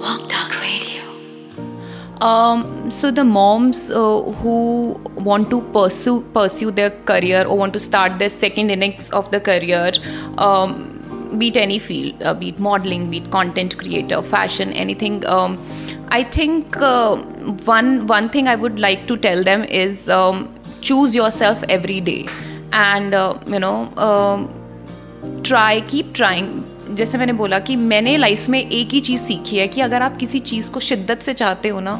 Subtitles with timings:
[0.00, 1.02] Walk Talk Radio.
[2.22, 7.78] Um, so the moms uh, who want to pursue pursue their career or want to
[7.78, 9.92] start their second innings of the career,
[10.38, 15.24] um, be it any field, uh, be it modeling, be it content creator, fashion, anything.
[15.26, 15.58] Um,
[16.08, 17.16] I think uh,
[17.72, 20.48] one one thing I would like to tell them is um,
[20.80, 22.26] choose yourself every day,
[22.72, 23.76] and uh, you know
[24.08, 24.50] um,
[25.42, 26.52] try keep trying
[26.96, 30.16] जैसे मैंने बोला कि मैंने life में एक ही चीज़ सीखी है कि अगर आप
[30.16, 31.94] किसी चीज़ को शिद्दत से चाहते हो ना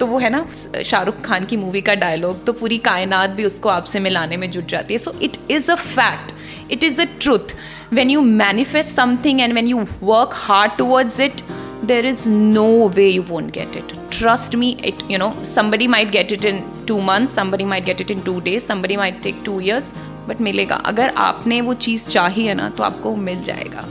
[0.00, 0.44] तो वो है ना,
[0.84, 4.66] शाहरुख खान की मूवी का डायलॉग तो पूरी कायनात भी उसको आपसे मिलाने में जुट
[4.68, 6.34] जाती है। So it is a fact
[6.72, 7.56] it is a truth
[7.92, 11.42] when you manifest something and when you work hard towards it
[11.88, 13.90] there is no way you won't get it.
[14.18, 18.00] Trust me, it, you know, somebody might get it in two months, somebody might get
[18.04, 19.92] it in two days, somebody might take two years
[20.28, 23.86] but मिलेगा। अगर आपने वो चीज़ चाहिए ना तो आपको मिल जाएगा।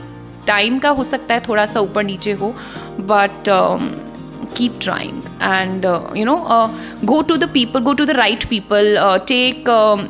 [0.48, 2.54] Time का हो सकता है थोड़ा सा ऊपर नीचे हो
[3.12, 3.50] but
[7.06, 10.04] go to the people go to the right people uh, take um,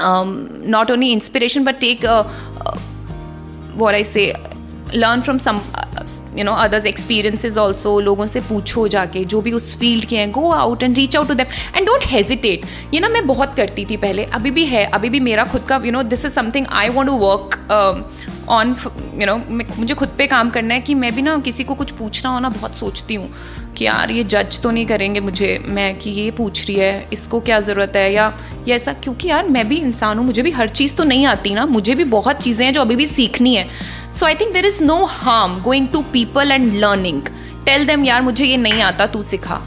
[0.00, 0.30] um,
[0.70, 2.24] not only inspiration but take uh,
[2.60, 2.78] uh,
[3.74, 4.24] what i say
[4.94, 5.60] learn from some
[6.36, 10.30] you know others experiences also लोगों से पूछो जाके जो भी उस field के हैं
[10.32, 13.84] go out and reach out to them and don't hesitate ये ना मैं बहुत करती
[13.90, 16.66] थी पहले अभी भी है अभी भी मेरा खुद का you know this is something
[16.72, 17.58] I want to work
[18.50, 18.74] on
[19.14, 19.36] you know
[19.78, 22.38] मुझे खुद पे काम करना है कि मैं भी ना किसी को कुछ पूछना हो
[22.40, 23.32] ना बहुत सोचती हूँ
[23.76, 27.40] कि यार ये जज तो नहीं करेंगे मुझे, मैं कि ये पूछ रही है, इसको
[27.40, 28.12] क्या ज़रूरत है?
[28.12, 28.32] या,
[28.68, 31.54] ये ऐसा क्योंकि यार मैं भी इंसान हूँ, मुझे भी हर चीज़ तो नहीं आती
[31.54, 33.68] ना, मुझे भी बहुत चीज़ें हैं जो अभी भी सीखनी है।
[34.12, 37.22] So I think there is no harm going to people and learning
[37.66, 39.60] tell them यार मुझे ये नहीं आता, तू सिखा।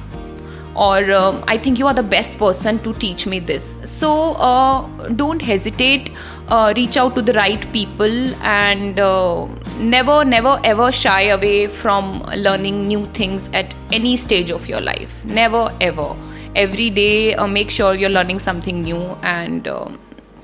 [0.76, 3.78] or uh, I think you are the best person to teach me this.
[3.86, 6.10] So uh, don't hesitate,
[6.48, 9.46] uh, reach out to the right people, and uh,
[9.80, 15.24] never, never, ever shy away from learning new things at any stage of your life.
[15.26, 16.16] Never, ever.
[16.56, 19.90] Every day, uh, make sure you're learning something new and uh,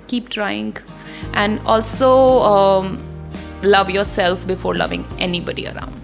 [0.08, 0.76] keep trying.
[1.34, 3.06] And also, um,
[3.62, 5.99] love yourself before loving anybody around.